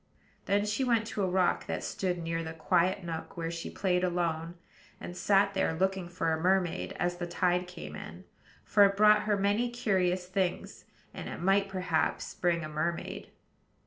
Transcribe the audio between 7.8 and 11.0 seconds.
in; for it brought her many curious things,